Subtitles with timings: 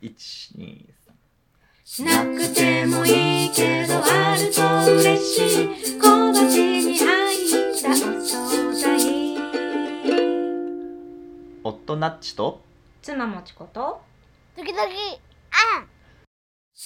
[0.00, 0.98] 123
[2.04, 4.62] なくてもいいけどあると
[4.94, 5.98] 嬉しい。
[5.98, 6.38] 小鉢
[6.86, 9.36] に入ったお惣菜
[11.64, 12.62] 夫ナッチと
[13.02, 14.00] 妻もちこと。
[14.56, 14.86] 時々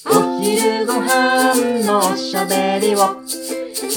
[0.06, 3.22] お昼ご飯のおしゃべりを。
[3.26, 3.90] 一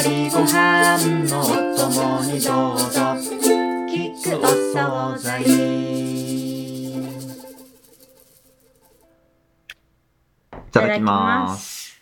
[0.00, 0.98] 人ご飯
[1.28, 1.44] のお
[1.76, 3.00] 供にどうぞ。
[3.90, 6.01] 聞くお惣菜
[10.72, 12.00] ただきます。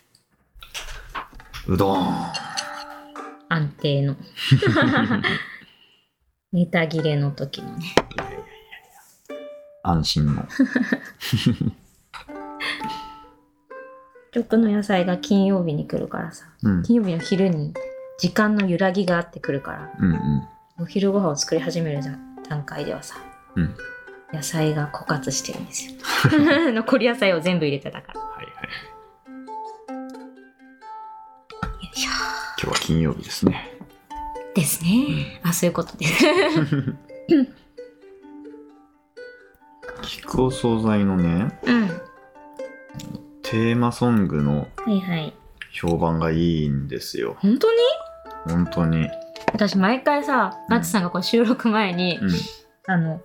[1.67, 1.97] うどん。
[3.49, 4.15] 安定の。
[6.53, 7.93] ネタ切れの時のね。
[9.83, 10.47] 安心の。
[14.31, 16.45] 曲の野菜が金曜日に来るからさ。
[16.63, 16.83] うん。
[16.83, 17.73] 金曜日の昼に
[18.17, 19.91] 時間の揺らぎがあってくるから。
[19.99, 20.47] うんうん。
[20.83, 21.99] お昼ご飯を作り始める
[22.47, 23.17] 段階ではさ
[23.55, 23.75] うん。
[24.31, 25.93] 野菜が枯渇してるんですよ。
[26.71, 28.30] 残り野菜を全部入れてたから
[31.93, 32.09] しょ
[32.63, 33.77] 今日は金曜日ですね。
[34.53, 35.39] ですね。
[35.43, 36.05] あそういうことで。
[36.05, 36.25] す
[40.01, 41.87] 聞くお惣菜のねうん。
[43.43, 45.33] テーマソングのはいはい。
[45.71, 47.37] 評判がいいんですよ。
[47.39, 47.77] 本当に？
[48.45, 49.09] 本当に。
[49.53, 50.73] 私毎回さうん。
[50.73, 52.31] ナッツさんがこれ収録前に、うん。
[52.87, 53.21] あの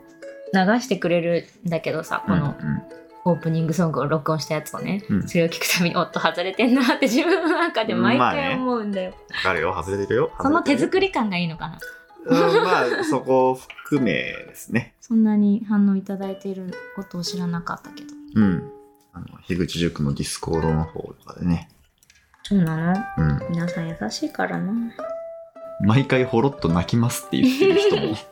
[0.52, 2.54] 流してくれるんだけどさこの
[3.28, 5.28] オープニングソングを録音したやつをね、うん。
[5.28, 9.74] それを聞くたびにおっと外れてんなって自分の中で毎回思うんだよ、わかるよ。
[9.76, 10.30] 外れてるよ。
[10.40, 11.78] その手り作り感がいいのかな？
[12.24, 14.94] うんまあそこを含めですね。
[15.00, 18.08] そんなに反応いただいていることを知らなかったけど。
[18.36, 18.70] うん。
[19.12, 21.68] あの樋口塾のディスコードの方とかでね。
[22.44, 22.94] そうなの？
[23.18, 23.40] うん。
[23.50, 24.72] 皆さん優しいからな。
[25.80, 28.16] 毎回ほろっと泣きますって言ってる人も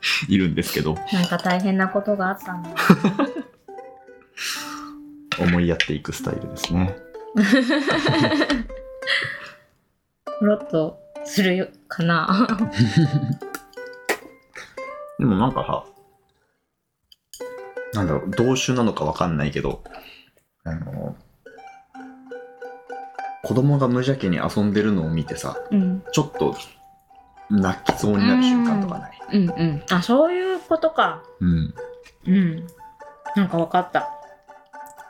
[0.28, 0.94] いるんですけど。
[1.12, 2.70] なんか大変なことがあったんだ。
[2.70, 2.76] よ
[5.38, 6.96] 思いやっていくスタイルですね。
[10.38, 12.48] ほろっとするよかな？
[15.18, 15.84] でもなんかさ
[17.92, 19.84] なんだろう同種なのかわかんないけど
[20.64, 21.14] あの
[23.42, 26.02] 子供が無邪気に遊んでるのを見てさうん。
[26.12, 26.56] ちょっと
[27.50, 29.18] 泣きそうになる瞬間とかない？
[29.34, 29.82] うんうん。
[29.90, 31.22] あそういうことか。
[31.40, 31.74] うん。
[32.26, 32.66] うん。
[33.36, 34.08] なんか分かった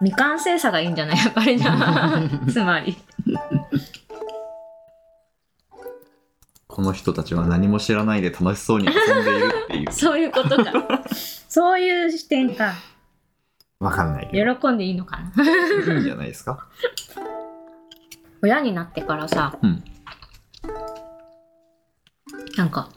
[0.01, 1.17] 未完成さがいいんじゃない？
[1.23, 2.21] やっぱりな。
[2.51, 2.97] つまり。
[6.67, 9.93] この人たちは何も知らないで楽しそうに遊んでいるっていう。
[9.93, 10.73] そういうことか。
[11.49, 12.75] そういう視点か。
[13.81, 14.57] わかんないけど。
[14.57, 15.45] 喜んでいいのかな？
[15.95, 16.67] いいんじゃないですか？
[18.43, 19.85] 親になってからさ、うん。
[22.57, 22.89] なんか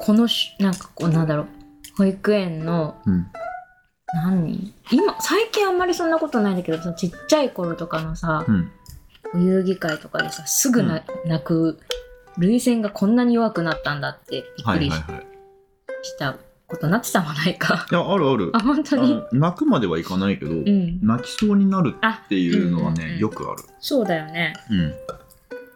[0.00, 1.46] このしなんかこうなんだろう。
[1.96, 3.26] 保育園のうん
[4.14, 4.72] 何？
[4.86, 8.70] 人今最近あんまりそんなことないんだけどさちっちゃい頃とかのさうん。
[9.34, 11.80] お遊戯会とかでさすぐな、泣く
[12.38, 15.26] 涙腺がこんなに弱くなったんだってびっくりし,、はいはいはい。
[16.18, 16.36] た
[16.68, 17.86] ことなってたもないか。
[17.90, 18.50] いやあるある。
[18.54, 21.00] あ本当あにの泣くまではいかないけど、うん。
[21.02, 23.18] 泣きそうになるあっていうのはね、うんうんうん。
[23.18, 23.62] よくある。
[23.80, 24.54] そうだよね。
[24.70, 24.94] うん。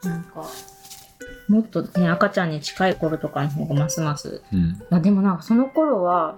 [0.09, 0.45] なんか
[1.49, 4.43] もっとね赤ちゃんに近い頃とかの方がますます。
[4.53, 4.81] うん。
[4.91, 6.37] まあでもなんかその頃は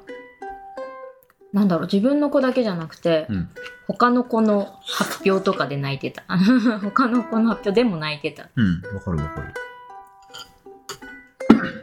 [1.52, 3.48] なんだろう自分の子だけじゃなくて、うん。
[3.88, 6.22] 他の子の発表とかで泣いてた。
[6.82, 8.48] 他の子の発表でも泣いてた。
[8.54, 9.54] うんわかるわかる。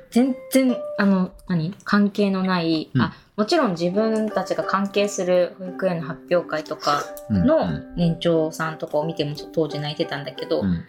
[0.09, 1.75] 全然あの何？
[1.83, 3.01] 関係のない、うん。
[3.01, 10.85] あもちろん自分たちが関係する保育園の発表会とかうんの年長さんとかを見ても当時泣いてたんだけど、うん。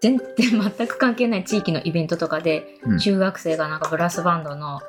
[0.00, 0.26] 全然
[0.76, 2.98] 全く関係ない地域のイベントとかで、うん。
[2.98, 4.80] 中学生がなんかブラスバンドの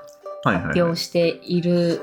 [0.44, 2.02] 発表をしている、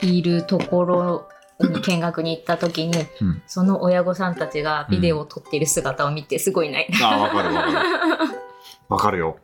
[0.00, 1.28] いるところ
[1.60, 7.12] に見学に行った時に、うんその親御さんたちがビデオを撮っている姿を見てすごい泣いた。
[7.12, 7.78] あわかるわかる
[8.88, 9.38] わかるよ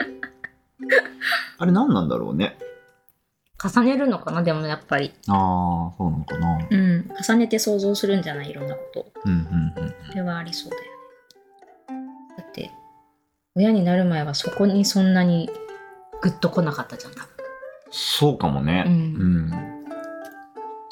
[1.58, 2.58] あれ何なんだろうね
[3.62, 5.12] 重ねるのかなでもやっぱり。
[5.28, 7.08] ああそうなのかなうん。
[7.28, 9.12] 重ねて想像するんじゃないいろんなことを。
[9.24, 10.88] うんうんうんそれはありそうだよね。
[12.36, 12.70] だって、
[13.54, 15.48] 親になる前はそこにそんなに
[16.20, 17.28] グッと来なかったじゃん、多分。
[17.90, 19.71] そうかもねうんうん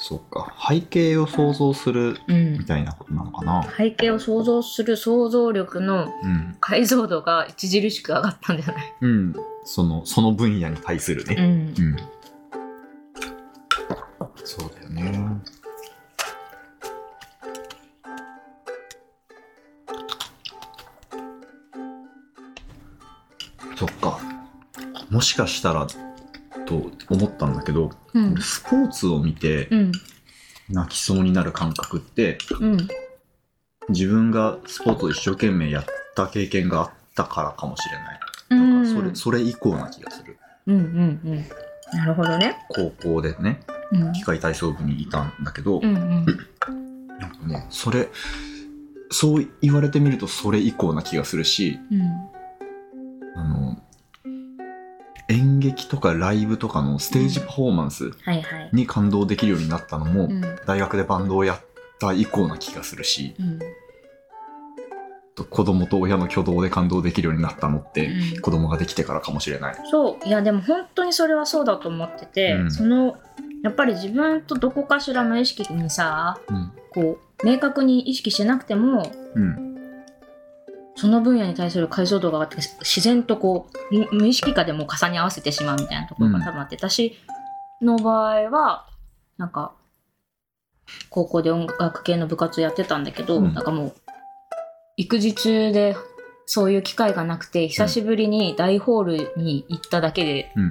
[0.02, 0.55] そうか。
[0.67, 2.52] 背景を想像するうん。
[2.55, 2.64] み。
[2.64, 3.62] たいなことなのかな。
[3.76, 6.56] 背景を想像する想像力のうん。
[6.58, 8.94] 解像度が著しく上がったんじゃない？
[9.02, 9.35] うん。
[9.64, 11.37] そのその分野に対するね。
[11.38, 11.85] うん。
[11.87, 11.91] う。
[11.91, 11.97] ん。
[14.43, 15.43] そうだよね。
[23.76, 24.19] そっか。
[25.11, 25.87] もしかしたら
[26.70, 28.40] と思ったんだけど、うん。
[28.40, 29.93] スポーツを見て、うん。
[30.69, 32.88] 泣きそうになる感覚ってうん。
[33.88, 35.84] 自分がスポーツを一生懸命やっ
[36.14, 38.20] た経験があったからかもしれない。
[38.50, 38.84] うん。
[38.84, 40.38] なんかそれそれ以降な気がする。
[40.67, 41.44] うんうんうん。
[41.99, 42.56] なるほどね。
[42.69, 44.12] 高校でね、うん。
[44.12, 46.26] 機械体操部にいたんだけど、うんうん。
[47.19, 48.08] なんかね、それ、
[49.11, 52.02] そう言われてみるとそれ以降な気がするし、うん。
[53.37, 53.82] あの、
[55.31, 58.11] 演劇とかライブとかのステージパフォーマンス。
[58.73, 60.41] に感動できるようになったのも、うん。
[60.67, 61.61] 大学でバンドをやっ
[62.00, 63.59] た以降な気がするし、うん。
[65.44, 69.75] 子供と親の挙動で感動できるようになったのって、うん子供ができてからかもしれない。
[69.91, 73.17] そういやでも本当にそれはそうだと思ってて、うんその
[73.62, 76.73] やっぱり自分とどこかしら無意識にさうん。
[76.93, 79.69] こう明確に意識してなくてもうん。
[81.00, 87.19] その分野に対する解像度が上がって自然とこう無無意識化でも重ね合わせてしまうみたいなところが多分あって、私
[87.81, 88.87] の場合は
[89.38, 89.73] なんか
[91.08, 93.94] 高校で音楽系の部活やってたんだけど、うんなんかもう
[94.99, 95.97] 育児中で
[96.44, 100.70] そういう機会がなくて久しぶりに大ホールに行っただけで、うん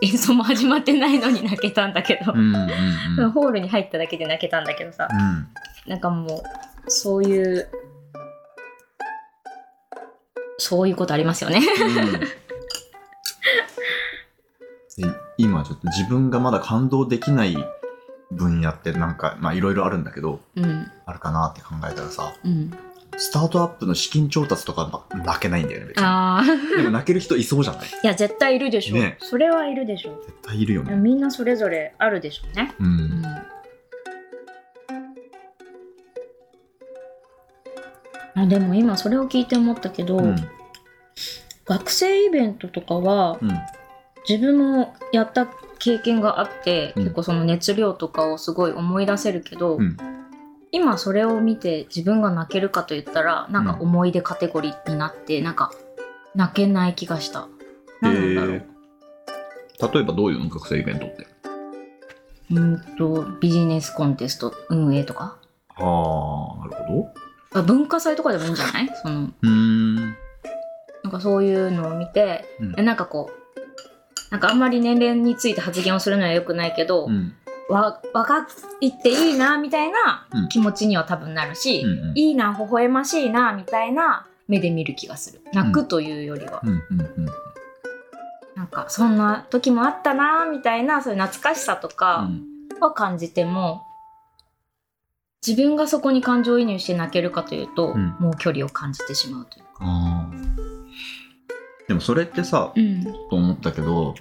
[0.00, 2.54] 演奏も始まってないのに泣けたんだけど、うん。
[2.54, 2.68] うん。
[3.18, 3.30] うん。
[3.32, 5.46] ホールに入っただけで泣けたんだけどさ、うん。
[5.90, 6.42] なんかも
[6.86, 7.68] うそういう
[10.58, 11.60] そういうことありますよね。
[14.96, 15.04] で
[15.38, 17.56] 今ちょっと自分がまだ感動できない
[18.30, 20.90] 分野ってなんかまあいろいろあるんだけどうん。
[21.06, 22.70] あるかなって考えたらさうん、
[23.16, 26.76] スタートアップの資金調達とかま泣けないんだよね別に。
[26.76, 27.88] でも泣ける人いそうじゃない？
[28.02, 29.18] いや絶対いるでしょ、ね。
[29.20, 30.10] それはいるでしょ。
[30.24, 30.94] 絶対いるよね。
[30.94, 33.22] みんなそれぞれあるでしょうね、ううん
[38.34, 40.36] あでも今それを聞いて思ったけど、うん。
[41.64, 43.50] 学生イベントとかはうん。
[44.28, 45.46] 自分もやった
[45.78, 47.02] 経験があって、うん。
[47.04, 49.96] 結構その熱量とかをすごい思い出せるけど、うん。
[50.72, 55.70] 今それを見て自分が泣けるかと言ったらなんか思い出カテゴリーになって、なんか
[56.34, 57.46] 泣けない気がした。
[58.00, 58.54] なんだろう。
[58.54, 59.92] えー。
[59.92, 60.48] 例えばどういうの？
[60.48, 61.26] 学生イベントって。
[62.50, 65.38] うんとビジネスコンテスト運営とか。
[65.76, 67.23] ああなるほど
[67.54, 68.90] あ文化祭とかでもいいんじゃない？
[69.02, 69.94] そのうーん。
[71.04, 72.74] なんかそういうのを見て、うん。
[72.78, 77.32] えなんかこうなんかあんまり年齢について発言をするのは良くないけど、うん。
[77.70, 78.46] わ若
[78.80, 80.48] いっていいなみたいなうん。
[80.48, 82.18] 気持ちには多分なるし、うんうん。
[82.18, 85.40] いいな微笑ましいなみたいな目で見る気がする。
[85.52, 86.70] 泣くというよりは、うん。
[86.70, 87.26] うんうん
[88.56, 92.28] なんかそんな時もあったなみたいなそういう懐かしさとか
[92.80, 93.82] は感じても、
[95.46, 100.30] 自分がそこに感情移入して泣けるかというと、うんもう距離を感じてしまうというか。
[101.86, 104.14] でもそれってさうんと思ったけど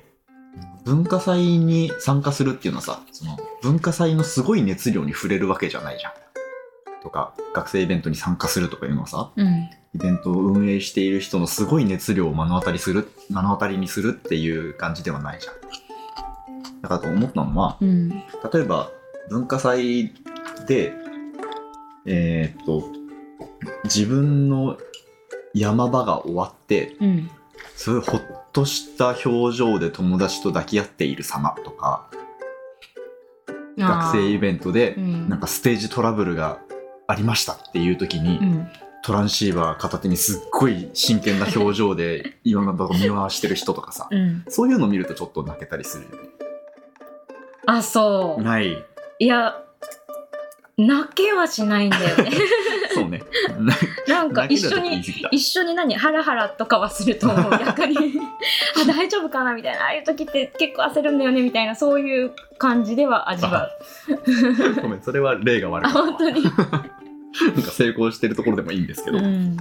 [0.84, 6.14] 文化祭に参加するっていうのはさその文化祭のすごい熱量に触れるわけじゃないじゃん。
[7.02, 9.48] とか学生イベントに参加するとかいうのはさうん
[9.96, 15.54] イベントを運営している人のすごい熱量を目の当たりする目の当たりにするっていう感じではないじゃん。
[16.82, 18.18] だからと思ったのはうん例
[18.56, 18.90] えば
[19.30, 20.14] 文化祭
[20.68, 20.94] で
[22.06, 22.84] えーっと
[23.86, 24.78] 自分の
[25.54, 27.30] 山場が終わってうん。
[27.76, 28.22] そういうほっ
[28.52, 32.08] とした表情で友達と抱き合っている様とか
[33.78, 36.60] 学生イベントでンなんかステージトラブルが
[37.08, 38.68] ありましたっていう時に、うん。
[39.06, 46.30] トランシーバー片手にすっごい真剣な表情で いろんなとこ見回してる人とかさうん、そういうの見るとちょっと泣けたりするよね。
[47.66, 48.42] あそう。
[48.42, 48.86] ない。
[49.20, 49.62] いや
[50.78, 52.32] 泣けはしないんだよね。
[52.94, 53.22] そうね。
[54.08, 57.96] なんか一緒に一緒に何ハラハラとかはすると思う逆に。
[58.82, 59.84] あ大丈夫かなみたいな。
[59.84, 64.82] ああいう時って結構焦るんだよねみたいなそういう感じでは味わう。
[64.82, 66.06] ごめん、それは例が悪あかったわ。
[66.08, 66.44] 本当に。
[66.44, 69.20] なんか成功してるところでもいいんですけど。
[69.20, 69.58] うん。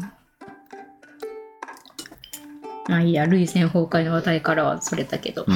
[2.88, 5.54] まあいいや涙腺崩壊の話題からはそれたけど、うん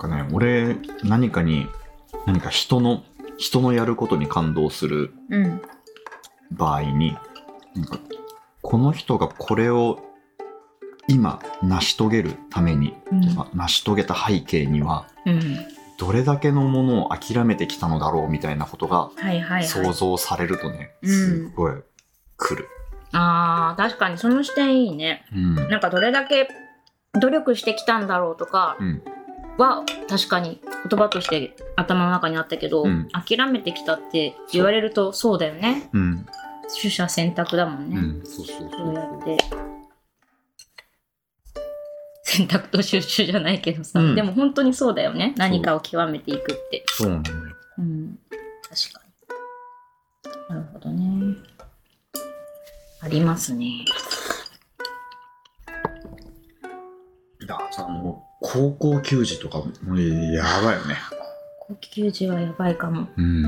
[0.00, 1.68] かね、俺、何かに、
[2.26, 3.04] 何か人の、
[3.38, 5.62] 人のやることに感動するうん
[6.50, 7.16] 場合に、
[7.76, 7.98] なんか、
[8.62, 10.00] この人がこれを
[11.06, 15.40] 今成し遂げるために、うんまあ成し遂げた背景には、うん
[15.98, 21.74] どれだけのものを諦めてきたのだろうみたいなことがはいはいはい想像されるとね、うんすごい
[22.38, 22.68] 来る。
[23.12, 25.54] あー確かにその視点いいねうん。
[25.68, 26.48] なんかどれだけ
[27.20, 29.02] 努力してきたんだろうとかうん。
[29.60, 33.08] は確かに言葉として頭の中にあったけど、うん。
[33.08, 35.90] 諦めてきたって言われるとそうだよね。
[35.92, 36.26] うん。
[36.80, 38.26] 取捨選択だもんね、うん。
[38.26, 38.94] そうそうそうそう。
[38.94, 39.36] やって。
[42.24, 44.14] 選択と収集じゃないけどさ、うん。
[44.14, 45.34] でも本当にそうだよね。
[45.36, 46.84] 何かを極めていくって。
[46.88, 47.56] そうなのよ。
[47.78, 48.18] うん。
[48.62, 49.02] 確か
[50.48, 50.54] に。
[50.54, 51.36] なるほどね。
[53.02, 53.66] ありますね。
[53.66, 53.84] い
[57.48, 58.24] や、さ、も。
[58.26, 60.96] う、高校球児とか、もうやばいよね。
[61.60, 63.44] 高級時はやばいかもうん。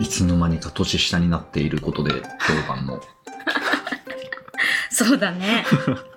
[0.00, 2.22] いつの間にか年下になっていることで評
[2.72, 3.00] 判の
[4.90, 5.64] そうだね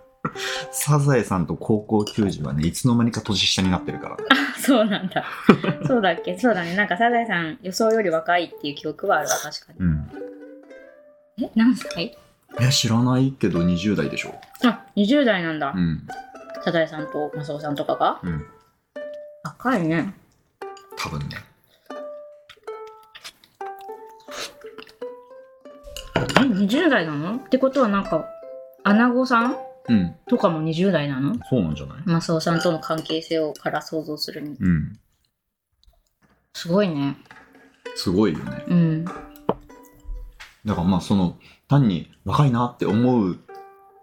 [0.71, 4.17] サザエさんと高校球児はねいつの間にか年下になってるから
[4.61, 5.23] そうなんだ。
[5.87, 6.37] そうだっけ？
[6.37, 6.75] そうだね。
[6.75, 10.09] なんかサザエさん予想より若いっていう記憶はあるわ確かうん。
[11.37, 11.51] にえ？
[11.55, 12.17] 何歳？
[12.59, 14.35] え知らないけど20代でしょ。
[14.63, 16.05] あ20代なんだ、うん。
[16.63, 18.19] サザエさんとマスオさんとかが？
[18.23, 18.45] うん。
[19.43, 20.13] 若いね。
[20.97, 21.37] 多分ね。
[26.17, 27.35] え？20代なの？
[27.37, 28.25] ってことはなんか
[28.83, 29.55] アナゴさん？
[29.89, 30.15] うん。
[30.27, 31.35] とかも20代なの？
[31.49, 31.97] そうなんじゃない？
[32.05, 34.55] マスオさんとの関係性をから想像するに。
[34.59, 34.99] うん。
[36.53, 37.17] すごいね。
[37.95, 38.63] すごいよね。
[38.67, 39.05] うん。
[39.05, 39.13] だ
[40.75, 43.39] からまあその単に若いなって思う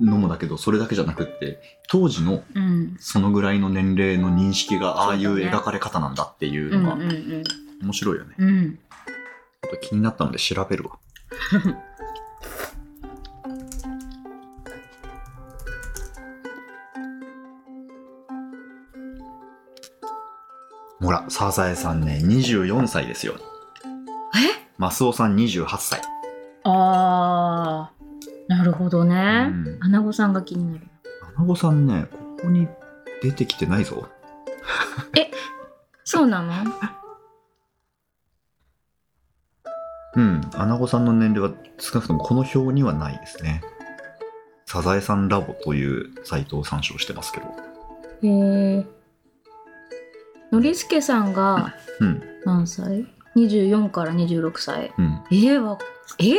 [0.00, 2.96] のもだけどそれだけじゃなくって当時のうん。
[2.98, 7.44] そのぐらいの年齢の認識がああいうそうだね描かれ方なんだっていううんのがうんうん。
[7.82, 8.34] 面白いよね。
[8.38, 8.78] うん。
[9.62, 10.98] ちょっと気になったので調べるわ。
[21.08, 23.36] ほら、サザエさんね、24歳ですよ。
[24.36, 24.40] え？
[24.76, 26.02] マスオさん28歳。
[26.64, 29.18] あーなるほどね、う
[29.54, 30.86] んアナゴさんが気になる
[31.34, 32.68] アナゴさんね、ここに
[33.22, 34.06] 出てきてないぞ。
[36.04, 36.52] そうなの？
[40.16, 43.62] うん、アナゴさんの年齢は少なくともこの表にはないですね。
[44.66, 47.46] サザエさんラボというサイトを参照してますけど。
[48.24, 48.97] へえ
[50.52, 55.20] ノリスケさんがうん、何歳 ?24 から26歳うん。
[55.30, 55.78] えー、わ
[56.18, 56.36] えー？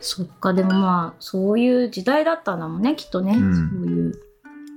[0.00, 4.12] そっかでもまあそういう時代だったんだもんねきっとね、うんそういう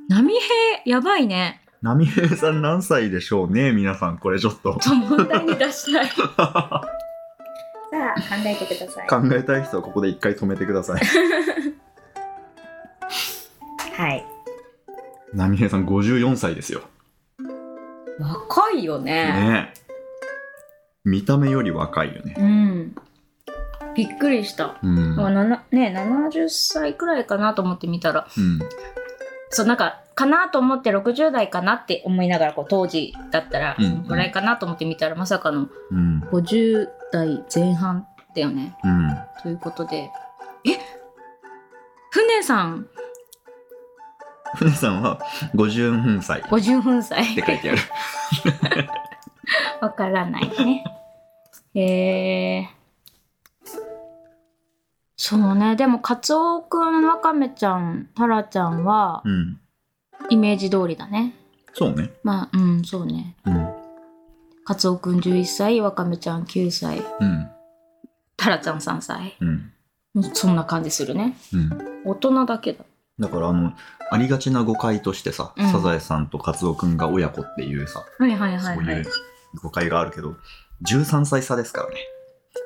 [0.10, 0.42] 波平
[0.86, 4.78] やばいね波平さん何歳でしょうね皆さん、これちょっと。
[4.82, 6.82] ちょ問題に出したい さあ
[8.20, 11.02] 考えてください考えたい人はここで一回止めてください。
[13.96, 14.26] はい
[15.34, 16.82] 波平さん54歳ですよ。
[18.20, 19.80] 若いよねねえ。
[21.06, 22.36] 見た目より若いよね。
[22.38, 22.96] うん
[23.96, 25.16] びっくりした、うん。
[25.72, 28.60] ね70歳くらいかなと思って見たらうん。
[29.50, 36.20] そうなんかかなと思って60代かなって思いながらこう当時だったらうんそのぐらいかなと思って見たらまさかのうん。
[36.32, 39.18] 50代前半だよねうん。
[39.42, 40.12] ということで
[40.66, 40.78] え
[42.12, 42.88] 船さん
[44.56, 45.20] 船さんは
[45.56, 47.82] 50歳っ50分歳て書いてある。
[49.82, 50.84] わからないね
[51.74, 52.70] へえ
[55.16, 59.60] そうねでもカツオくんワカメちゃんタラちゃんはうん。
[60.30, 61.34] イメージ通りだね
[61.74, 62.12] そうね。
[62.24, 63.70] まあうんそうねうん。
[64.66, 67.50] カツオくん11歳ワカメちゃん9歳うん。
[68.38, 69.72] タラちゃん3歳うん。
[70.34, 72.02] そんな感じするねうん。
[72.06, 72.86] 大人だけだ
[73.20, 73.74] だからあの、
[74.12, 75.72] ありがちな誤解としてさ、うん。
[75.72, 79.06] サザエさんとカツオくんが親子っていうさ、はいはいはいそうはいいう
[79.62, 80.36] 誤解があるけど、
[80.84, 81.96] 13歳差ですからね。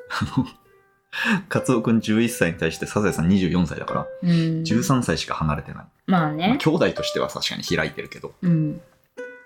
[0.09, 0.45] あの、
[1.49, 4.29] カツオくん11歳に対してサザエさん24歳だから、うん。
[4.29, 5.85] 13歳しか離れてない。
[6.05, 8.77] まあまあね兄弟としては確かに開いてるけど、うん。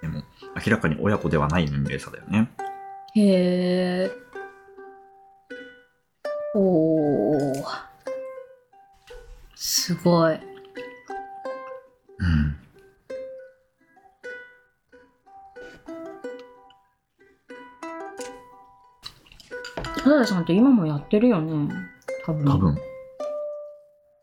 [0.02, 0.24] でも
[0.66, 2.52] 明らかに親子ではない年齢差だよね。
[3.16, 4.12] へえ
[6.54, 7.88] おー。
[9.56, 10.40] すごい
[12.20, 12.56] うん。
[20.04, 21.74] サザエさんって今もやってるよね
[22.26, 22.78] 多分多分。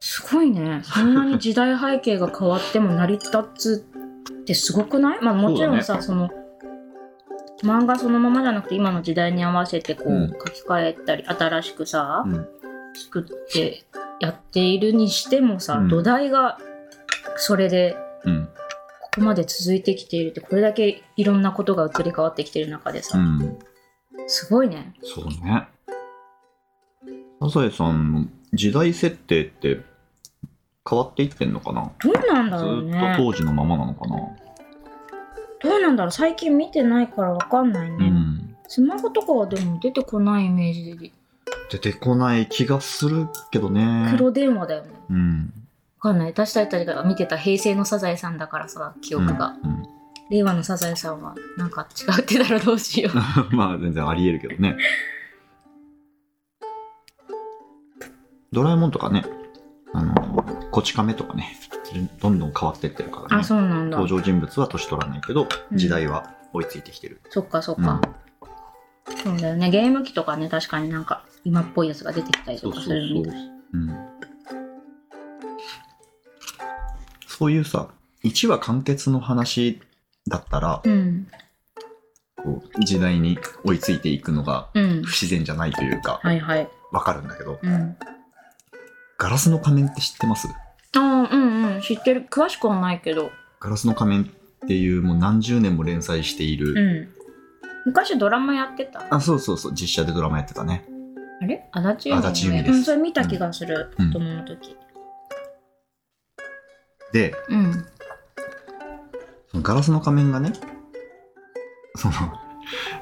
[0.01, 3.87] すごいねそんなに時代背景が変わっても成り立つ
[4.33, 5.21] ってすごくない？
[5.23, 6.31] まあもちろんさそ,、の
[7.63, 12.47] 漫画そのままじゃなくて今の時代に合わせてこう、うん書き換えたり新しくさ、うん。
[12.95, 13.85] 作って
[14.21, 16.59] やっているにしてもさ、うん土台が
[17.37, 18.49] それでうん。
[19.03, 23.59] ここまで続いてきているってこれだけいろんなことが移り変わってきてる中でさ、うん。
[24.27, 25.69] すごいねそうね。
[27.41, 29.83] サザエさんの時代設定って
[30.89, 31.93] 変わっていってんのかな？
[32.03, 34.17] どうなんずだろうーっとね当時のままなのかな？
[35.63, 38.57] どうなんだろう最近見てないからわかんないね、うん。
[38.67, 41.13] スマホとかはでも出てこないイメージで
[41.71, 44.09] 出てこない気がするけどね。
[44.17, 45.53] 黒電話だよねうん。
[46.05, 49.71] わかんない私たちが見てた平成のサザエさんだからさ記憶が、うん。
[49.71, 49.83] うん
[50.31, 53.17] 令和のサザエさんはなんか違ってたらどうしよう
[53.55, 54.79] まあ全然ありえるけどね。
[58.51, 59.23] ドラえもんとかね、
[59.93, 60.15] あの、
[60.71, 61.55] こち亀とかね、
[62.23, 63.45] どんどん変わってってるからあね。
[63.45, 67.21] そうなんだ登場人物は年取らないけど、うん時代は追いついてきてる。
[67.29, 68.01] そっかそっうんか、
[69.23, 73.37] そうだよねゲーム機とかね確かになんか今っぽいやつが出てきたりとかするみたい
[73.75, 74.04] うん。
[77.37, 77.89] そういうさ、
[78.23, 79.81] 1話完結の話
[80.29, 81.27] だったら、うん。
[82.37, 85.03] こう時代に追いついていくのがうん。
[85.03, 86.69] 不自然じゃないというか、はいはい。
[86.93, 87.97] わかるんだけど、うん。
[89.19, 90.49] ガラスの仮面って知ってます？
[90.97, 91.81] ああうんうん。
[91.81, 92.27] 知ってる。
[92.31, 93.31] 詳しくはないけど。
[93.61, 94.27] ガラスの仮面っ
[94.69, 97.09] ていうもう何十年も連載している、うん。
[97.87, 99.03] 昔ドラマやってた？
[99.11, 100.87] あ、そうそうそう、実写でドラマやってたね。
[101.43, 101.69] あれ？
[101.73, 102.71] 足立由美足立由美です。
[102.71, 104.13] うん、それ見た気がする、うん。
[104.13, 104.77] 子供の時
[107.15, 107.87] で、うん。
[109.47, 110.53] そのガラスの仮面がね、
[111.95, 112.15] その、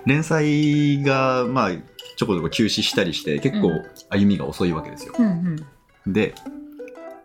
[0.05, 3.83] 連載が、まあ、ちょこちょこ休止したりして、結構うん。
[4.11, 5.15] 歩みが遅いわけですよ。
[5.19, 5.57] うん
[6.07, 6.13] うん。
[6.13, 6.35] で、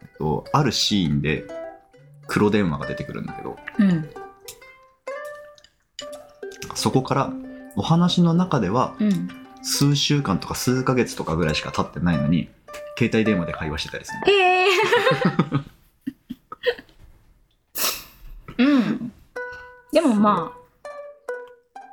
[0.01, 1.43] えっと、あるシーンで
[2.25, 4.09] 黒電話が出てくるんだけど、うん。
[6.73, 7.33] そこから
[7.75, 9.29] お話の中ではうん。
[9.61, 12.49] 数週間とか数ヶ月とかぐらいしか経ってないのに、
[12.97, 14.25] 携帯電話で会話してたりするの。
[14.31, 14.67] え
[15.67, 15.76] え
[20.35, 20.51] ま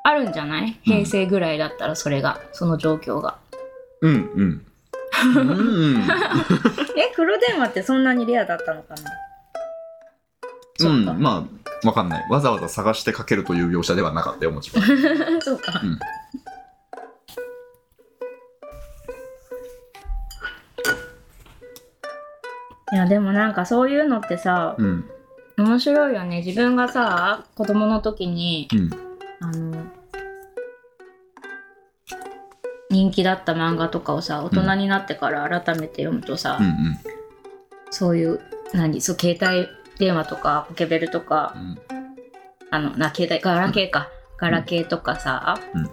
[0.03, 0.79] ああるんじゃない？
[0.83, 3.39] 平成ぐらいだったらそれが、その状況が
[4.03, 4.67] うんうん。
[5.37, 5.41] う
[5.99, 6.03] ん。
[6.97, 9.03] え黒電話ってそんなにレアだったのかな？
[10.91, 11.47] うん、そっかま
[11.83, 12.27] あ、わかんない。
[12.31, 14.85] わざわざ探してかけるという描写ではなかったよ、もちろん。
[15.41, 15.99] そうか、うん
[22.93, 25.11] いやでもなんかそういうのってさうん。
[25.57, 26.43] 面白いよね。
[26.45, 28.91] 自分がさ子供の時にうん。
[29.41, 29.85] あの
[32.91, 36.99] 人気だった漫画とかをさ大人になってから改めて読むとさ、うんうん。
[37.91, 38.41] そういう
[38.73, 41.79] 何そう携帯電話とかポケベルとかうん。
[42.71, 44.09] あのな携帯ガラケーか。
[44.37, 45.85] ガラケーとかさ、うん。
[45.85, 45.89] あ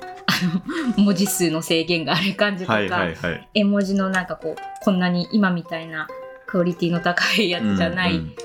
[0.97, 3.49] の文字数の制限がある感じとか、はいはいはい。
[3.53, 6.07] 絵文字のなんかこうこんなに今みたいな
[6.47, 8.35] クオリティの高いやつじゃない、うん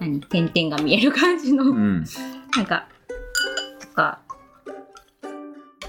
[0.00, 1.76] 何点々が見える感じの、うん。
[1.76, 2.04] うん
[2.56, 2.88] なんか
[3.80, 4.18] とか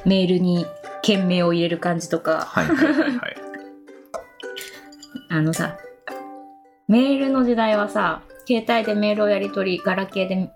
[0.05, 0.65] メールに
[1.01, 3.37] 件名を入れる感じとかはいはいはいはい。
[5.29, 5.77] あのさ
[6.87, 10.51] メールの時代はさ携帯でメールをやり取りガラケーで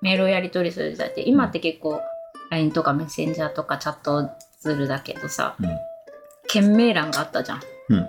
[0.00, 2.00] メールをやり取りする時代って今って結構
[2.50, 5.78] LINE とかメッセンジャーとかチャットツールだけどさうん
[6.48, 7.60] 件名欄があったじゃん
[7.90, 8.08] うん。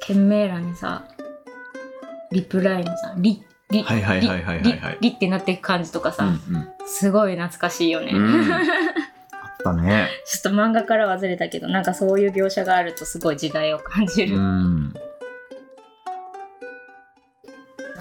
[0.00, 1.04] 件名欄にさ
[2.30, 6.68] リプライにさリリはいはいはいはいはいはいってなっていく感じとかさ、うんうん。
[6.86, 8.60] すごい懐かしいよね、うんあっ
[9.62, 10.08] たね。
[10.24, 14.94] ちょっと漫画からはずれたけどなんかそういう描写があるとすごい時代を感じうる、ん。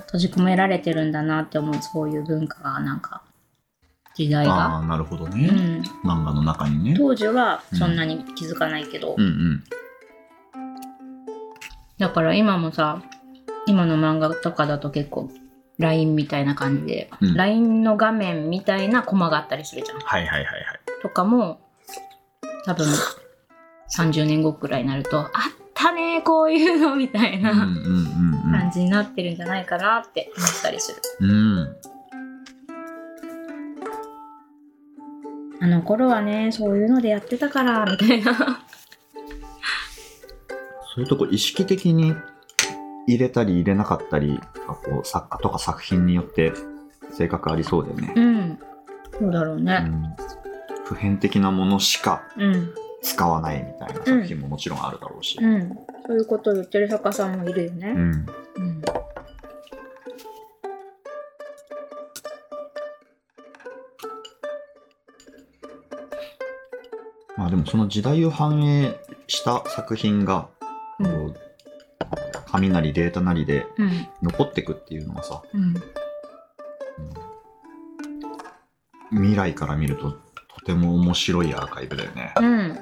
[0.07, 3.23] 閉じ込められてるんだなって思うそういう文化がなんか
[4.15, 5.47] 時代あが、あ、なるほどね。
[5.47, 6.93] うん、漫画の中にね。
[6.95, 9.63] 当時はそんなに気づかないけど、うんうん。
[11.97, 13.01] だから今もさ
[13.65, 15.29] 今の漫画とかだと結構
[15.79, 20.63] LINE みたいな感じで、うん LINE の画面みたいなコマがあったりするじゃんはいはいはいはい。
[21.01, 21.59] とかも
[22.65, 22.87] 多分
[23.95, 25.31] 30年後くらいになるとあっ
[25.73, 31.01] たねこういうのみたいな、感じになってるんじゃないかなって思ったりする。
[31.19, 31.57] うん。
[31.59, 31.77] うん。
[35.61, 38.65] あの頃はね、そういうのでやってたから、みたいな。
[40.95, 42.15] そういうとこ意識的に
[43.07, 46.53] 入れたり入れなかったり、こう作家とか作品によって
[47.11, 48.13] 性格ありそうだよね。
[48.15, 48.59] うん。
[49.19, 49.83] そうだろうね。
[49.85, 50.15] うん
[50.85, 52.73] 普遍的なものしかうん。
[53.01, 55.37] 使わないみたいな作品ももちろんあるだろうし。
[55.41, 55.69] うん。
[56.07, 57.89] そういうことを言ってる作家さんもいるよね。
[57.89, 57.99] うん。
[57.99, 58.25] うん。
[67.37, 68.95] まあでもその時代を反映
[69.27, 70.47] した作品が、
[70.99, 71.35] うん
[72.55, 74.07] 紙なりデータなりでうん。
[74.23, 75.73] 残ってくっていうのはさ、うん。
[79.11, 80.19] 未来から見るとと
[80.65, 82.33] ても面白いアーカイブだよね。
[82.37, 82.73] うん。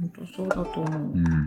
[0.00, 1.02] 本当そうだと思う。
[1.14, 1.46] うん。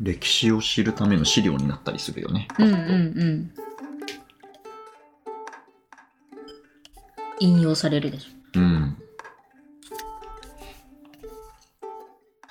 [0.00, 2.48] 歴史を知るための資料になったりするよね。
[2.58, 2.76] うんうんう
[3.24, 3.54] ん。
[7.40, 8.58] 引用されるでしょ。
[8.58, 8.96] うん。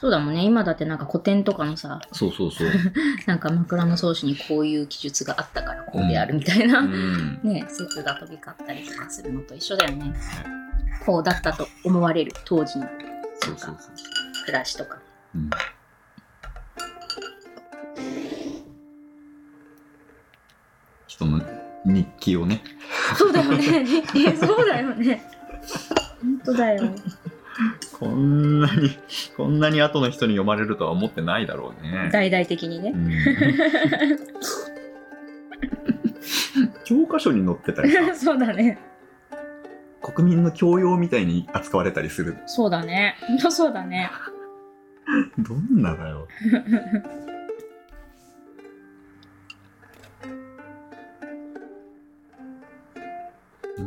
[0.01, 0.43] そうだもんね。
[0.43, 2.67] 今だってなんか古典とかのさ、そうそうそう。
[3.27, 7.39] なんか枕草子にこういう記述があったからこうであるみたいな、うん。
[7.47, 10.11] ね、説が飛び交ったりとかするのと一緒だよね。
[11.05, 12.89] こうだったと思われる当時の
[13.43, 14.45] そうそうそう。
[14.45, 14.97] 暮らしとか。
[15.35, 15.49] うん
[21.05, 21.41] 人の
[21.85, 22.63] 日記をね。
[23.15, 24.01] そうだよね。
[24.15, 25.21] えそうだよね。
[26.23, 26.89] 本当だよ。
[27.99, 28.89] こんなに、
[29.37, 32.09] こんなに後の人に読まれるとは思ってないだろうね。
[32.11, 32.97] 大々的にねう。
[32.97, 33.11] ん
[36.83, 38.79] 教科書に載ってたりさ、 そうだね。
[40.01, 42.37] 国民の教養みたいに扱われたりする。
[42.47, 43.15] そうだね。
[43.27, 44.09] 本当そうだね。
[45.37, 46.27] どんなだよ。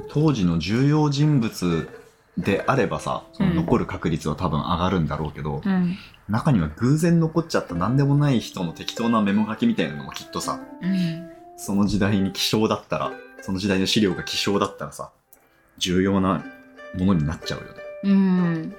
[0.08, 1.88] 当時の重要人物
[2.36, 5.96] であればさ、そのうん残る確率は多分上がるんだろうけど、うん。
[6.28, 11.30] 中には偶然残っちゃった何でもない人の適当なメモ書きみたいなのもきっとさ、うん。
[11.56, 15.10] その時代に希少だったら、その時代の資料が希少だったらさ、
[15.78, 16.44] 重要な
[16.98, 17.80] ものになっちゃうよね。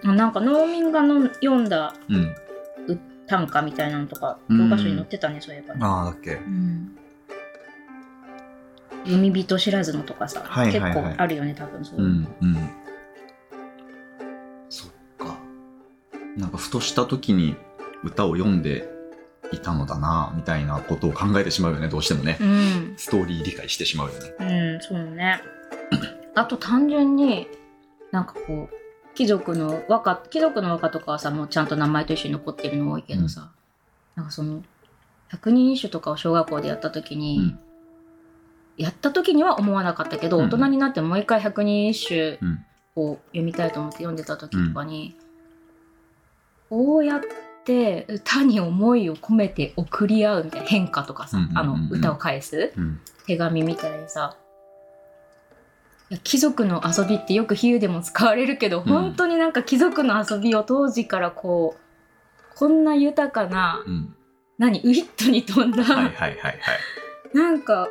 [0.03, 0.17] うん。
[0.17, 2.35] なんか農民がの読んだうん。
[3.27, 5.79] 短歌みたいなのとか、うん教科書に載ってたね、そういえばね。
[5.83, 6.97] ああ、だっけうん。
[9.05, 12.07] 読み人知らずのとかさ、はいはいはい結構あるよね、多分そういうう。
[12.07, 12.69] ん、うん。
[16.37, 17.55] なんかふとした時に
[18.03, 18.89] 歌を読んで
[19.51, 22.37] いたのだな、みたいなことを考えてしまうよね、どうしてもね。
[22.39, 22.93] うん。
[22.97, 24.33] ストーリー理解してしまうよね。
[24.39, 25.41] うん、そうね。
[26.35, 27.47] あと単純に、
[28.11, 33.51] なんかこう、貴族の和歌、貴族の和歌とかはさ、もうちゃんと名前と一緒に残ってるの多いけどさ、
[34.15, 34.63] なんかその、
[35.29, 37.59] 百人一首とかを小学校でやった時に、うん
[38.77, 42.65] やった時には思わなかったけど、うん大人になってもう一回百人一首うん。
[42.97, 45.15] を読みたいと思って読んでた時とかに、
[46.75, 47.21] こうやっ
[47.63, 52.99] て歌に思いを込めて送り合うみたいな変化とかさ、うんうんうんうんあの歌を返すうん。
[53.25, 54.35] 手紙みたいにさ
[56.11, 64.15] いや貴族の遊びってよく比喩でも使われるけど、本当になんか貴族の遊びを当時からこうこんな豊かなうん。
[64.57, 66.59] 何ウィットに富んだ、はいはいはいはい。
[67.33, 67.87] なんか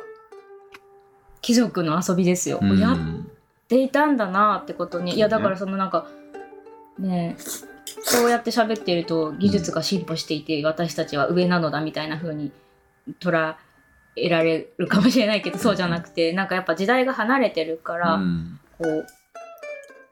[1.41, 2.97] 貴族の遊びですよ、うんやっ
[3.67, 6.07] ていたんだなってことにいやだからそのなんか
[6.99, 7.74] ねえ
[8.07, 12.51] そうやって喋ってると技術が進歩していて、私たちは上なのだみたいな風に
[13.19, 13.55] 捉
[14.15, 18.59] えられるかもしれないけどそうじゃなくてなんかやっぱ時代が離れてるから、うん。
[18.77, 18.85] こ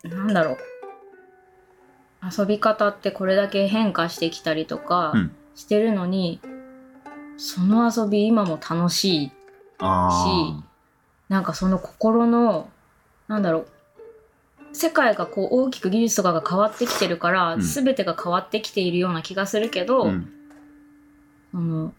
[0.04, 0.58] うなんだろう。
[2.36, 5.36] 遊び方ってこれだけ変化してきたりとかうん。
[5.54, 6.40] してるのに、
[7.38, 9.32] その遊び今も楽しい
[9.78, 10.64] あ
[11.30, 12.72] なんかその心の
[13.28, 13.68] なんだろう
[14.74, 20.10] 世界がこう大きく技術とかが変わってきてるから、うん全てが変わってきているような気がするけど、あ。
[20.10, 20.34] うん。
[21.52, 21.94] その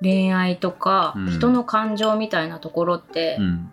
[0.00, 3.72] 恋愛とか、うん人の感情みたいなところって、うん。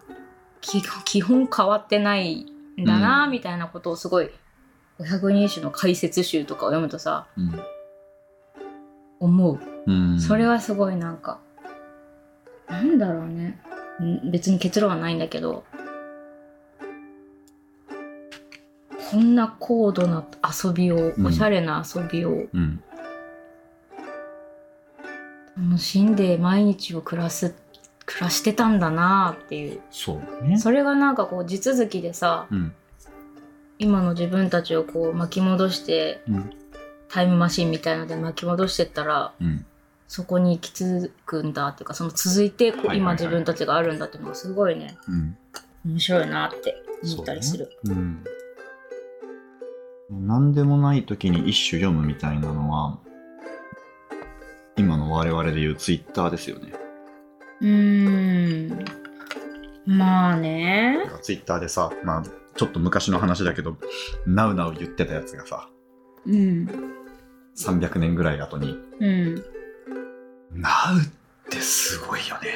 [0.61, 2.45] き基本変わってない
[2.79, 4.29] んだな、うんみたいなことをすごい
[4.99, 7.61] 500人種の解説集とかを読むとさうん。
[9.19, 10.19] 思う、うん。
[10.19, 11.39] それはすごいなんか
[12.69, 13.59] なんだろうね
[14.01, 15.65] ん別に結論はないんだけど
[19.13, 22.81] こんな高度な遊びを、うんおしゃれな遊びをうん。
[25.55, 27.53] 楽しんで毎日を暮らす
[28.07, 30.57] 暮らしてたんだなっていうそうね。
[30.57, 32.73] それがなんかこう地続きでさうん。
[33.77, 36.49] 今の自分たちをこう巻き戻してうん。
[37.07, 39.63] タイムマシンみたいので巻き戻してったらうん。
[40.07, 45.37] そこに行き着くんだっていうかその続いて今自分たちがあるんだっていうのがすごいねうん。
[45.85, 47.69] 面白いなって思ったりする。
[47.85, 48.23] うん。
[50.09, 52.99] 何でもない時に一首読むみたいなのは、
[54.75, 56.73] 今の我々で言うツイッターですよね。
[57.61, 58.85] うーん
[59.85, 62.23] まあねツイッターでさ、まあ、
[62.55, 63.77] ちょっと昔の話だけど、
[64.25, 65.69] なうなう言ってたやつがさ、
[66.25, 66.67] うん
[67.55, 69.35] 300年ぐらい後に、うん
[70.53, 72.49] なうってすごいよね。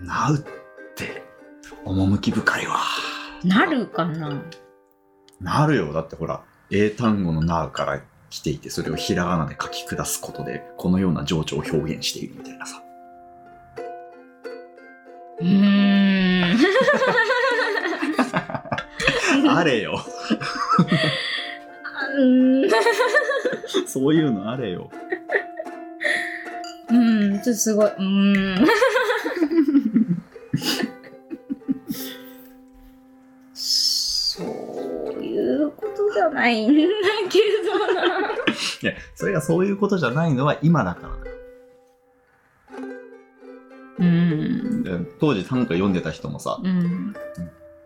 [0.00, 0.38] なうっ
[0.94, 1.22] て、
[1.84, 2.78] 趣深いわ。
[3.44, 4.42] なるかな？
[5.40, 5.92] なるよ。
[5.92, 12.82] だってほら、英単語のなうから来ていて、それをひらがなで書き下すことで、このような情緒を表現しているみたいなさ。
[15.40, 16.58] うーん
[19.48, 20.00] あれよ。
[22.16, 22.70] うーん
[23.86, 24.90] そういうのあれよ。
[26.90, 27.90] うん、ちょっとすごい。
[27.90, 28.68] うーん。
[36.18, 36.74] じゃないんだ
[37.30, 38.02] けどな。
[38.82, 41.36] いや、それがそういうことじゃないのは今だからだよ
[44.00, 44.82] うん。
[44.82, 47.14] で当時短歌読んでた人もさ、うん。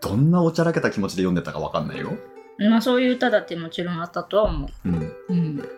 [0.00, 2.16] どんなおちゃらけた気持ちで読んでたかわかんないよ。
[2.58, 4.94] まあそういう歌だってもちろんあったとは思うん。
[4.94, 5.16] う。
[5.28, 5.68] うん。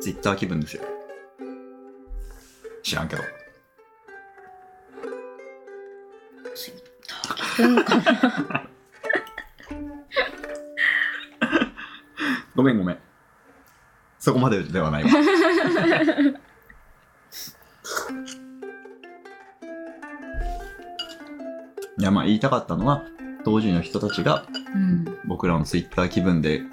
[0.00, 0.82] ツイッター気分ですよ。
[2.82, 3.22] 知らんけど。
[6.54, 7.96] ツイッター気分か
[8.52, 8.66] な。
[12.60, 12.98] ごめんごめん。
[14.18, 15.08] そこまでではないわ。
[21.98, 23.02] いやまあ言いたかったのは
[23.46, 24.44] 当時の人たちが
[24.74, 25.06] うん。
[25.24, 26.68] 僕らのツイッター気分で、うん、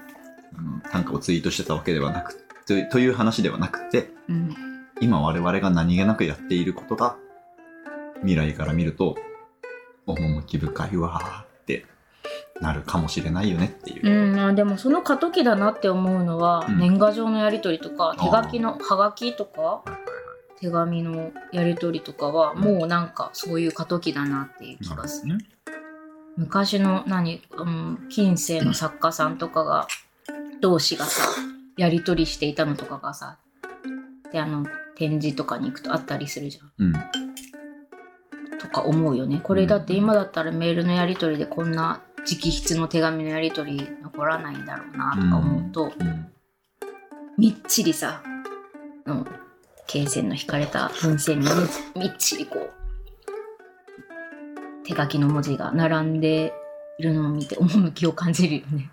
[0.92, 2.34] 短歌をツイートしてたわけではなく
[2.66, 4.54] とという話ではなくてうん。
[5.00, 7.16] 今我々が何気なくやっていることが
[8.16, 9.16] 未来から見ると
[10.06, 11.47] 趣深いわ
[12.62, 14.10] なるかもしれないよねっていう。
[14.10, 19.84] うん、まあでもその過渡期だなって思うのは、うん年賀状のやり取りとか手書きのハガキとか
[20.60, 25.34] 手紙のやり取りとかはもうなんかそういう過渡期だなっていう気がする。
[25.34, 25.46] なる
[26.38, 29.88] 昔の何、うん、近世の作家さんとかが
[30.62, 31.24] 同士がさ
[31.78, 33.38] やり取りしていたのとかがさ
[34.32, 34.66] であの
[34.96, 36.72] 展示とかに行くとあったりするじゃん。
[36.80, 36.94] うん。
[38.60, 39.40] とか思うよね。
[39.44, 46.28] これだって今だったらメールのやり取りでこんな直筆の手紙のやり取り残らないんだろうなとか思うと、うん。
[47.38, 48.22] みっちりさ、
[49.06, 49.26] うん、
[49.88, 51.48] 罫線の引かれた文線に
[51.96, 52.72] みみっちりこう、
[54.86, 56.54] 手書きの文字が並んで
[57.00, 58.92] いるのを見て趣を感じるよね。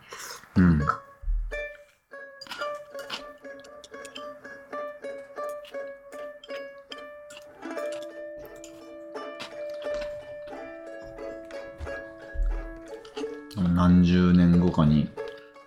[0.57, 0.81] うん。
[13.85, 15.11] 何十年後かに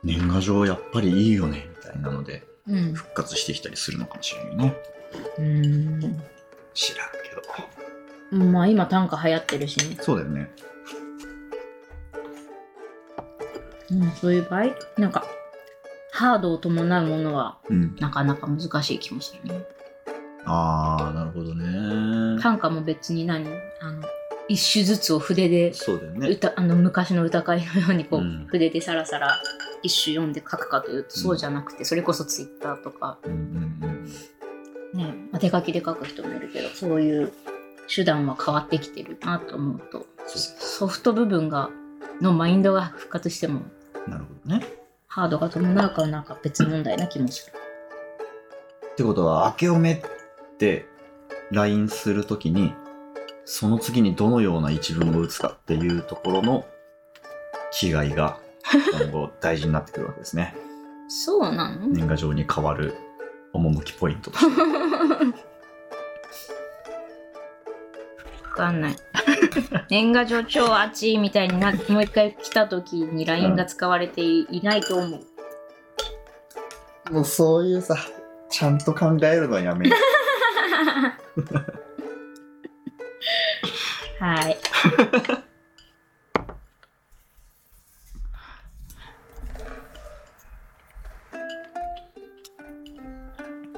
[0.04, 2.94] 年賀状やっぱりいいよねみたいなのでうん。
[2.94, 4.76] 復活してきたりするのかもしれないね
[5.38, 6.00] うん。
[6.74, 7.10] 知らん
[8.32, 9.98] けどまあ今短歌流行ってるしね。
[10.02, 10.50] そうだよね
[13.92, 14.66] うん、そういう場合、
[14.98, 15.24] なんか、
[16.12, 19.64] ハードを伴うものはうんなかなか難しい気もするね。
[20.46, 23.46] ああなるほどね短歌も別に何？
[23.80, 24.04] あの、
[24.50, 26.30] 一首ずつを筆でそうだよね。
[26.30, 28.48] 歌あの昔の歌会のようにこう、うん。
[28.50, 29.42] 筆でさらさら
[29.84, 34.06] 一首読んで書くかというとそうじゃなくて、それこそツイッターとか、うんうん
[34.94, 35.16] ね。
[35.32, 37.32] まあ、手書きで書く人もいるけどそういう
[37.94, 40.06] 手段は変わってきてるなと思うと。
[40.26, 41.70] ソフト部分が
[42.22, 43.62] のマインドが復活しても
[44.06, 44.66] うんなるほどね。
[45.08, 47.54] ハードが伴うかはなんか別問題な気もする。
[48.92, 50.02] ってことは、明けおめっ
[50.58, 50.86] て
[51.52, 52.74] LINE するときに、
[53.50, 56.66] その次にどのような一文を打つかっていうところの
[57.72, 58.40] 気概が
[59.00, 60.54] 今後大事になってくるわけですね。
[61.08, 62.94] そうなの、年賀状に変わる
[63.54, 64.62] 趣ポイントとして。
[68.44, 68.96] わかんない。
[69.90, 75.22] 年賀状超熱いみたいになもう一回来た時に LINE が使われていないと思
[77.10, 77.14] う。
[77.14, 77.96] もうそういうさ、
[78.50, 79.96] ちゃんと考えるのはやめよ
[84.20, 84.58] はい。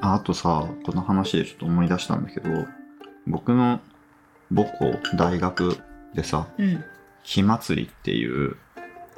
[0.02, 2.50] ああとさ、この話でちょっと思い出したんだけど、
[3.28, 3.82] 僕の
[4.54, 5.78] 母校、大学
[6.14, 6.84] でさ、うん。
[7.24, 8.56] 火祭りっていう、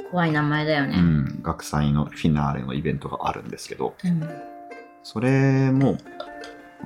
[0.10, 0.98] 怖い名前だようね。
[0.98, 4.28] ん、学祭のフィナーレのイベントがあるんですけど、うん。
[5.04, 5.98] それも、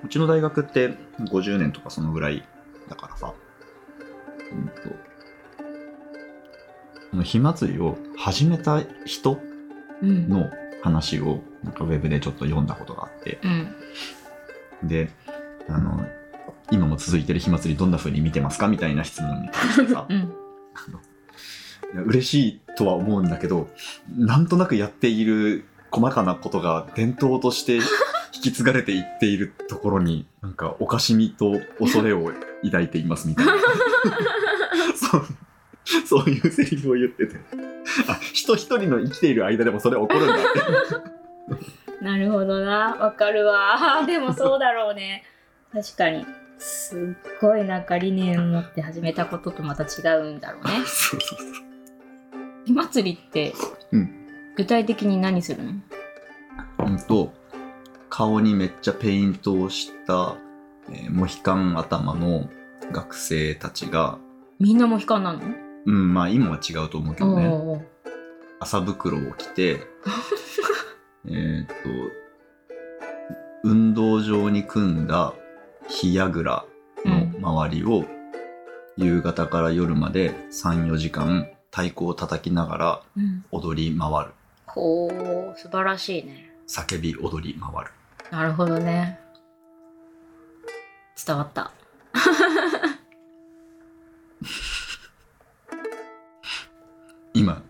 [0.03, 2.43] うちの大学って50年とかそのぐらい
[2.89, 3.33] だからさ、
[4.55, 4.73] うんと、
[7.11, 9.39] この火祭りを始めた人
[10.01, 10.29] うん。
[10.29, 10.49] の
[10.83, 14.87] 話をなんかウェブでちょっと読んだことがあって、うん。
[14.87, 15.09] で、
[15.67, 16.05] あの、
[16.71, 20.33] 今も続いてる火祭りどんな風に見てますかみたいな質問に対してさ、 うん。
[22.05, 23.69] 嬉しいとは思うんだけど、
[24.15, 27.81] なんとなくやっている細かなことが伝統として引
[28.41, 32.31] き継がれていっているところに、なんかおかしみと恐れを
[32.63, 33.53] 抱いていますみたいな。
[36.05, 37.35] そういうセリフを言ってて。
[38.07, 40.37] あ、人一人の生きている間でもそれ起こるんだっ
[41.97, 42.01] て。
[42.03, 42.95] なるほどな。
[42.99, 44.03] わかるわ。
[44.05, 45.23] でもそうだろうね。
[45.71, 46.25] 確かに。
[46.57, 50.71] すっごいなんか理念を持って始めたこととまた違うんだろうね。
[50.85, 51.65] そうそうそう。
[52.65, 53.53] 火祭りって、
[53.91, 54.21] うん
[54.57, 55.71] 具体的に何するの？
[56.87, 57.33] うんと、
[58.09, 60.37] 顔にめっちゃペイントをした
[60.89, 62.49] えーモヒカン頭の
[62.91, 64.17] 学生たちが、
[64.59, 65.41] みんなも悲観なの？
[65.85, 67.81] うん、まあ今は違うと思うけどね、おー
[68.59, 69.81] 麻袋を着て、
[71.27, 71.73] えーっと、
[73.63, 75.33] 運動場に組んだ
[75.87, 76.65] 火櫓
[77.05, 78.05] の周りを、
[78.97, 83.45] 夕方から夜まで3、4時間太鼓を叩きながらうん。
[83.51, 84.31] 踊り回る。
[84.65, 85.07] ほ
[85.53, 86.51] う素晴らしいね。
[86.67, 87.91] 叫び踊り回る。
[88.31, 89.19] なるほどね。
[91.25, 91.71] 伝わった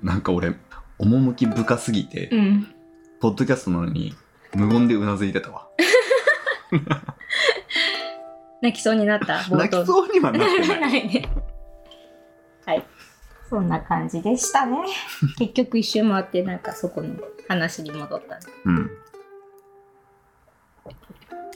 [0.06, 0.56] なんか俺、
[1.00, 2.68] 趣深すぎて、うん
[3.22, 4.14] ポッドキャストなのに
[4.54, 5.68] 無言でうなずいてたわ。
[8.62, 11.08] 泣きそうになった泣きそうにはなってない。
[11.10, 11.28] ね。
[12.66, 12.86] はい。
[13.50, 14.78] そんな感じでしたね。
[15.40, 17.16] 結局一周回ってなんかそこの
[17.48, 18.42] 話に戻ったね。
[18.66, 18.92] うん。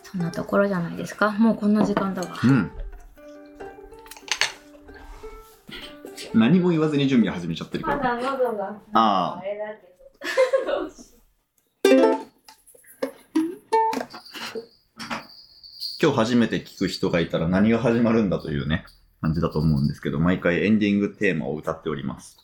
[0.02, 1.30] そんなところじゃないですか。
[1.32, 2.30] もうこんな時間だわ。
[2.44, 2.72] うん。
[6.34, 7.98] 何も言わずに準備始めちゃってるけど。
[7.98, 9.88] だ喉がああれだけ
[10.66, 10.82] ど。
[10.82, 11.16] どうし
[16.02, 18.86] 今日初めて聞く人がいたら何が始まるんだというね、
[19.22, 22.38] 感じだと思うんですけど、毎回エンディングテーマを歌っております。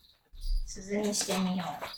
[0.66, 1.96] 鈴にしてみよう。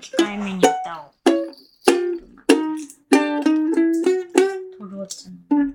[0.00, 0.68] 控えめに歌
[1.00, 1.12] おう。
[4.78, 5.71] トローチの。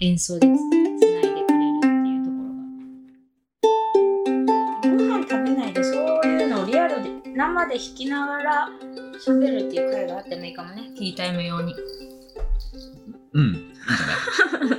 [0.00, 2.48] 演奏でつないでくれるっていうところ
[4.92, 4.96] が。
[4.96, 8.68] ご飯食べないでそういうのをリアルで生で弾きながら
[9.26, 11.74] 喋るっていう会があってもいいかもねティータイム用に
[13.32, 13.44] うん。
[13.44, 14.78] いいんじゃない？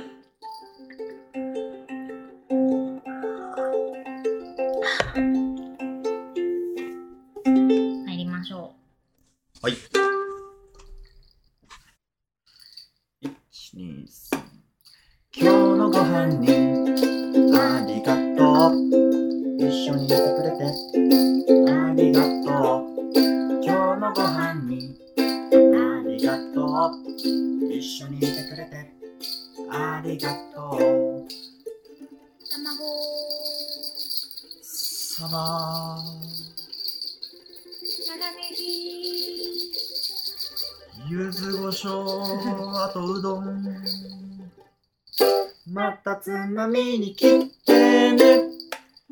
[45.80, 48.42] またつまみに切ってね。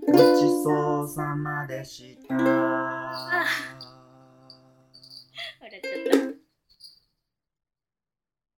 [0.06, 0.22] ごち
[0.62, 2.34] そうさまでした。
[2.34, 2.44] 笑
[5.64, 6.27] っちゃった。